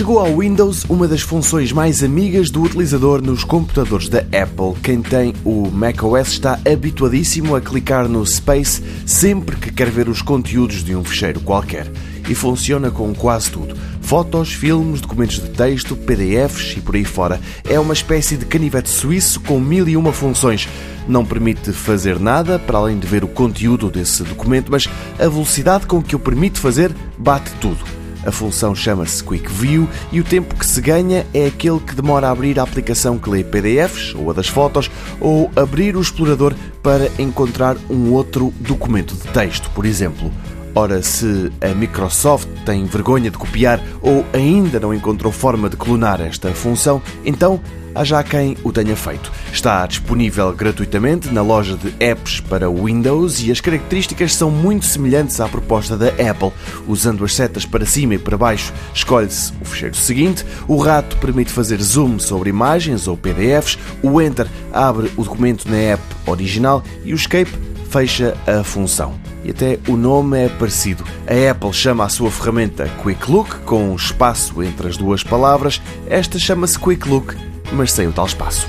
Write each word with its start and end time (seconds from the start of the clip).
Chegou 0.00 0.18
ao 0.18 0.38
Windows 0.38 0.86
uma 0.88 1.06
das 1.06 1.20
funções 1.20 1.72
mais 1.72 2.02
amigas 2.02 2.48
do 2.48 2.62
utilizador 2.62 3.20
nos 3.20 3.44
computadores 3.44 4.08
da 4.08 4.20
Apple. 4.20 4.72
Quem 4.82 5.02
tem 5.02 5.34
o 5.44 5.70
macOS 5.70 6.28
está 6.28 6.58
habituadíssimo 6.66 7.54
a 7.54 7.60
clicar 7.60 8.08
no 8.08 8.24
Space 8.24 8.82
sempre 9.04 9.56
que 9.56 9.70
quer 9.70 9.90
ver 9.90 10.08
os 10.08 10.22
conteúdos 10.22 10.82
de 10.82 10.96
um 10.96 11.04
fecheiro 11.04 11.40
qualquer. 11.40 11.86
E 12.26 12.34
funciona 12.34 12.90
com 12.90 13.14
quase 13.14 13.50
tudo: 13.50 13.76
fotos, 14.00 14.54
filmes, 14.54 15.02
documentos 15.02 15.38
de 15.38 15.50
texto, 15.50 15.94
PDFs 15.94 16.78
e 16.78 16.80
por 16.80 16.94
aí 16.96 17.04
fora. 17.04 17.38
É 17.68 17.78
uma 17.78 17.92
espécie 17.92 18.38
de 18.38 18.46
canivete 18.46 18.88
suíço 18.88 19.38
com 19.40 19.60
mil 19.60 19.86
e 19.86 19.98
uma 19.98 20.14
funções. 20.14 20.66
Não 21.06 21.26
permite 21.26 21.74
fazer 21.74 22.18
nada 22.18 22.58
para 22.58 22.78
além 22.78 22.98
de 22.98 23.06
ver 23.06 23.22
o 23.22 23.28
conteúdo 23.28 23.90
desse 23.90 24.22
documento, 24.22 24.72
mas 24.72 24.88
a 25.18 25.28
velocidade 25.28 25.84
com 25.84 26.02
que 26.02 26.16
o 26.16 26.18
permite 26.18 26.58
fazer 26.58 26.90
bate 27.18 27.50
tudo. 27.60 27.89
A 28.24 28.30
função 28.30 28.74
chama-se 28.74 29.24
Quick 29.24 29.50
View 29.50 29.88
e 30.12 30.20
o 30.20 30.24
tempo 30.24 30.54
que 30.54 30.66
se 30.66 30.80
ganha 30.80 31.26
é 31.32 31.46
aquele 31.46 31.80
que 31.80 31.94
demora 31.94 32.28
a 32.28 32.30
abrir 32.30 32.58
a 32.58 32.62
aplicação 32.62 33.18
que 33.18 33.30
lê 33.30 33.42
PDFs 33.42 34.14
ou 34.14 34.30
a 34.30 34.34
das 34.34 34.48
fotos 34.48 34.90
ou 35.18 35.50
abrir 35.56 35.96
o 35.96 36.00
explorador 36.00 36.54
para 36.82 37.10
encontrar 37.18 37.76
um 37.88 38.12
outro 38.12 38.52
documento 38.60 39.14
de 39.14 39.26
texto, 39.28 39.70
por 39.70 39.86
exemplo. 39.86 40.30
Ora, 40.74 41.02
se 41.02 41.50
a 41.60 41.74
Microsoft 41.74 42.48
tem 42.64 42.84
vergonha 42.84 43.30
de 43.30 43.36
copiar 43.36 43.80
ou 44.00 44.24
ainda 44.32 44.78
não 44.78 44.94
encontrou 44.94 45.32
forma 45.32 45.68
de 45.68 45.76
clonar 45.76 46.20
esta 46.20 46.52
função, 46.54 47.02
então 47.24 47.60
há 47.92 48.04
já 48.04 48.22
quem 48.22 48.56
o 48.62 48.72
tenha 48.72 48.94
feito. 48.94 49.32
Está 49.52 49.84
disponível 49.84 50.52
gratuitamente 50.52 51.28
na 51.28 51.42
loja 51.42 51.76
de 51.76 51.92
apps 51.98 52.38
para 52.40 52.70
Windows 52.70 53.42
e 53.42 53.50
as 53.50 53.60
características 53.60 54.34
são 54.34 54.48
muito 54.48 54.86
semelhantes 54.86 55.40
à 55.40 55.48
proposta 55.48 55.96
da 55.96 56.08
Apple. 56.08 56.52
Usando 56.86 57.24
as 57.24 57.34
setas 57.34 57.66
para 57.66 57.84
cima 57.84 58.14
e 58.14 58.18
para 58.18 58.38
baixo, 58.38 58.72
escolhe-se 58.94 59.52
o 59.60 59.64
fecheiro 59.64 59.96
seguinte, 59.96 60.46
o 60.68 60.76
rato 60.76 61.16
permite 61.16 61.50
fazer 61.50 61.82
zoom 61.82 62.20
sobre 62.20 62.50
imagens 62.50 63.08
ou 63.08 63.16
PDFs, 63.16 63.76
o 64.02 64.20
Enter 64.20 64.46
abre 64.72 65.10
o 65.16 65.24
documento 65.24 65.68
na 65.68 65.76
app 65.76 66.02
original 66.26 66.82
e 67.04 67.12
o 67.12 67.16
Escape 67.16 67.69
fecha 67.90 68.36
a 68.46 68.62
função. 68.62 69.18
E 69.44 69.50
até 69.50 69.78
o 69.88 69.96
nome 69.96 70.38
é 70.38 70.48
parecido. 70.48 71.04
A 71.26 71.50
Apple 71.50 71.72
chama 71.72 72.04
a 72.04 72.08
sua 72.08 72.30
ferramenta 72.30 72.88
Quick 73.02 73.30
Look, 73.30 73.60
com 73.64 73.90
um 73.90 73.96
espaço 73.96 74.62
entre 74.62 74.88
as 74.88 74.96
duas 74.96 75.22
palavras. 75.22 75.82
Esta 76.08 76.38
chama-se 76.38 76.78
Quick 76.78 77.08
Look 77.08 77.36
mas 77.72 77.92
sem 77.92 78.06
o 78.06 78.12
tal 78.12 78.26
espaço. 78.26 78.68